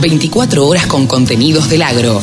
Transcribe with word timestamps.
24 0.00 0.66
horas 0.66 0.86
con 0.86 1.06
contenidos 1.06 1.68
del 1.68 1.82
agro. 1.82 2.20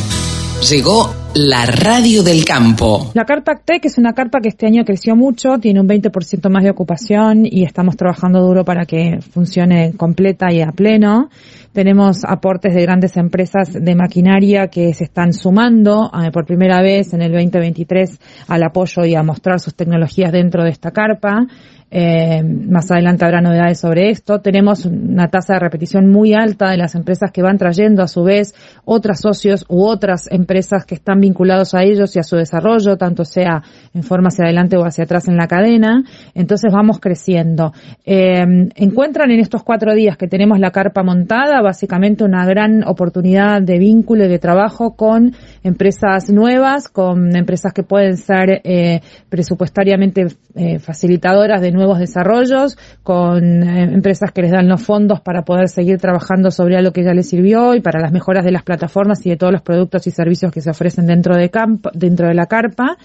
Llegó 0.68 1.14
la 1.36 1.68
radio 1.68 2.24
del 2.24 2.44
campo. 2.44 3.12
La 3.14 3.24
carpa 3.24 3.62
Tech 3.64 3.86
es 3.86 4.00
una 4.00 4.14
carpa 4.14 4.40
que 4.40 4.50
este 4.50 4.66
año 4.66 4.84
creció 4.84 5.16
mucho, 5.16 5.60
tiene 5.60 5.80
un 5.80 5.88
20% 5.88 6.50
más 6.50 6.64
de 6.64 6.72
ocupación 6.72 7.46
y 7.46 7.64
estamos 7.64 7.96
trabajando 7.96 8.42
duro 8.42 8.66
para 8.66 8.86
que 8.86 9.20
funcione 9.22 9.94
completa 9.96 10.52
y 10.52 10.62
a 10.62 10.72
pleno. 10.72 11.30
Tenemos 11.72 12.26
aportes 12.26 12.74
de 12.74 12.82
grandes 12.82 13.16
empresas 13.18 13.72
de 13.72 13.96
maquinaria 13.96 14.70
que 14.70 14.96
se 14.96 15.04
están 15.04 15.32
sumando 15.32 16.10
eh, 16.12 16.32
por 16.32 16.48
primera 16.48 16.82
vez 16.82 17.14
en 17.14 17.22
el 17.22 17.32
2023 17.32 18.20
al 18.48 18.64
apoyo 18.64 19.06
y 19.06 19.14
a 19.14 19.22
mostrar 19.22 19.60
sus 19.60 19.76
tecnologías 19.76 20.32
dentro 20.32 20.64
de 20.64 20.72
esta 20.72 20.90
carpa. 20.90 21.46
Eh, 21.90 22.44
más 22.44 22.92
adelante 22.92 23.24
habrá 23.24 23.42
novedades 23.42 23.80
sobre 23.80 24.10
esto. 24.10 24.42
Tenemos 24.42 24.86
una 24.86 25.30
tasa 25.30 25.54
de 25.54 25.60
repetición 25.60 26.10
muy 26.10 26.34
alta 26.34 26.70
de 26.70 26.78
las 26.78 26.96
empresas 26.96 27.32
que 27.32 27.42
van 27.42 27.58
trayendo 27.58 28.04
a 28.04 28.08
su 28.08 28.24
vez 28.24 28.54
otras 28.84 29.22
socios 29.22 29.66
u 29.70 29.86
otras 29.86 30.30
empresas 30.30 30.86
que 30.86 30.96
están 30.96 31.22
vinculados 31.22 31.74
a 31.74 31.84
ellos 31.84 32.16
y 32.16 32.20
a 32.20 32.24
su 32.24 32.36
desarrollo, 32.36 32.98
tanto 32.98 33.24
sea 33.24 33.64
en 33.94 34.04
forma 34.04 34.28
hacia 34.28 34.46
adelante 34.46 34.78
o 34.78 34.84
hacia 34.84 35.06
atrás 35.06 35.28
en 35.28 35.38
la 35.38 35.48
cadena. 35.48 36.04
Entonces 36.36 36.72
vamos 36.74 37.00
creciendo. 37.00 37.72
Eh, 38.06 38.70
encuentran 38.76 39.32
en 39.32 39.40
estos 39.40 39.64
cuatro 39.64 39.94
días 39.94 40.18
que 40.18 40.28
tenemos 40.28 40.60
la 40.60 40.72
carpa 40.72 41.04
montada 41.04 41.62
básicamente 41.62 42.24
una 42.24 42.46
gran 42.46 42.84
oportunidad 42.86 43.62
de 43.62 43.78
vínculo 43.80 44.26
y 44.26 44.30
de 44.30 44.40
trabajo 44.40 44.96
con 44.96 45.34
empresas 45.64 46.30
nuevas, 46.30 46.88
con 46.90 47.36
empresas 47.36 47.74
que 47.74 47.84
pueden 47.84 48.18
ser 48.18 48.62
eh, 48.64 49.02
presupuestariamente 49.30 50.28
eh, 50.56 50.80
facilitadoras 50.80 51.62
de 51.62 51.72
nuevos 51.78 52.00
desarrollos, 52.00 52.78
con 53.04 53.64
eh, 53.64 53.84
empresas 53.84 54.32
que 54.32 54.42
les 54.42 54.52
dan 54.52 54.68
los 54.68 54.82
fondos 54.82 55.22
para 55.22 55.44
poder 55.44 55.70
seguir 55.70 56.00
trabajando 56.00 56.52
sobre 56.52 56.76
algo 56.76 56.92
que 56.92 57.04
ya 57.04 57.14
les 57.14 57.30
sirvió 57.30 57.76
y 57.76 57.82
para 57.82 58.02
las 58.02 58.12
mejoras 58.12 58.44
de 58.44 58.52
las 58.52 58.64
plataformas 58.64 59.26
y 59.26 59.30
de 59.30 59.38
todos 59.38 59.54
los 59.54 59.62
productos 59.62 60.06
y 60.08 60.12
servicios 60.12 60.52
que 60.52 60.62
se 60.62 60.70
ofrecen 60.70 61.06
dentro 61.06 61.36
de, 61.36 61.50
camp 61.50 61.88
dentro 61.94 62.28
de 62.28 62.34
la 62.34 62.48
carpa. 62.48 62.98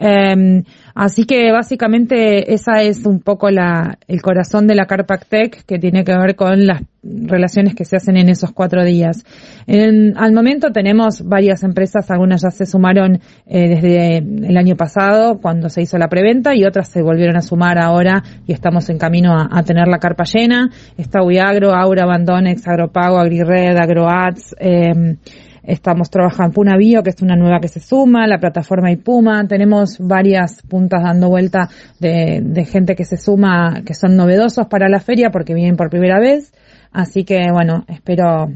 Eh, 0.00 0.62
así 0.94 1.26
que 1.26 1.52
básicamente 1.52 2.54
esa 2.54 2.82
es 2.82 3.04
un 3.04 3.20
poco 3.20 3.50
la, 3.50 3.98
el 4.08 4.22
corazón 4.22 4.66
de 4.66 4.74
la 4.74 4.86
Carpac 4.86 5.26
Tech 5.26 5.64
que 5.66 5.78
tiene 5.78 6.04
que 6.04 6.16
ver 6.16 6.34
con 6.36 6.66
las 6.66 6.82
relaciones 7.02 7.74
que 7.74 7.84
se 7.84 7.96
hacen 7.96 8.16
en 8.16 8.30
esos 8.30 8.52
cuatro 8.52 8.82
días. 8.84 9.24
En, 9.66 10.16
al 10.16 10.32
momento 10.32 10.70
tenemos 10.72 11.22
varias 11.22 11.62
empresas, 11.62 12.10
algunas 12.10 12.42
ya 12.42 12.50
se 12.50 12.64
sumaron 12.64 13.20
eh, 13.46 13.68
desde 13.68 14.18
el 14.18 14.56
año 14.56 14.76
pasado 14.76 15.38
cuando 15.40 15.68
se 15.68 15.82
hizo 15.82 15.98
la 15.98 16.08
preventa 16.08 16.54
y 16.54 16.64
otras 16.64 16.88
se 16.88 17.02
volvieron 17.02 17.36
a 17.36 17.42
sumar 17.42 17.78
ahora 17.78 18.22
y 18.46 18.52
estamos 18.52 18.88
en 18.88 18.98
camino 18.98 19.34
a, 19.34 19.62
tener 19.62 19.86
la 19.86 19.98
carpa 19.98 20.24
llena. 20.24 20.70
Está 20.96 21.22
Uiagro, 21.22 21.74
Aura, 21.74 22.04
Abandonex, 22.04 22.66
Agropago, 22.66 23.18
AgriRed, 23.18 23.76
AgroAds, 23.76 24.56
eh, 24.58 25.16
Estamos 25.62 26.10
trabajando 26.10 26.54
Puna 26.54 26.76
Bio, 26.76 27.02
que 27.02 27.10
es 27.10 27.22
una 27.22 27.36
nueva 27.36 27.60
que 27.60 27.68
se 27.68 27.80
suma, 27.80 28.26
la 28.26 28.38
plataforma 28.38 28.90
Ipuma. 28.90 29.46
Tenemos 29.46 29.98
varias 29.98 30.62
puntas 30.62 31.02
dando 31.02 31.28
vuelta 31.28 31.68
de, 31.98 32.40
de 32.42 32.64
gente 32.64 32.96
que 32.96 33.04
se 33.04 33.16
suma, 33.16 33.82
que 33.84 33.94
son 33.94 34.16
novedosos 34.16 34.66
para 34.66 34.88
la 34.88 35.00
feria 35.00 35.30
porque 35.30 35.54
vienen 35.54 35.76
por 35.76 35.90
primera 35.90 36.18
vez. 36.18 36.52
Así 36.92 37.24
que, 37.24 37.50
bueno, 37.52 37.84
espero 37.88 38.48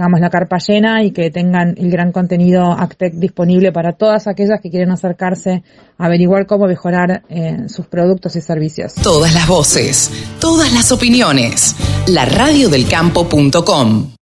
tengamos 0.00 0.20
la 0.20 0.30
carpa 0.30 0.56
llena 0.58 1.04
y 1.04 1.10
que 1.10 1.30
tengan 1.30 1.74
el 1.76 1.90
gran 1.90 2.10
contenido 2.10 2.72
Actec 2.72 3.12
disponible 3.14 3.70
para 3.70 3.92
todas 3.92 4.26
aquellas 4.28 4.60
que 4.62 4.70
quieren 4.70 4.90
acercarse 4.90 5.62
a 5.98 6.06
averiguar 6.06 6.46
cómo 6.46 6.66
mejorar 6.66 7.22
eh, 7.28 7.68
sus 7.68 7.86
productos 7.86 8.34
y 8.36 8.40
servicios. 8.40 8.94
Todas 8.94 9.34
las 9.34 9.46
voces, 9.46 10.10
todas 10.40 10.72
las 10.72 10.90
opiniones. 10.90 11.76
La 12.06 12.24
radiodelcampo.com 12.24 14.19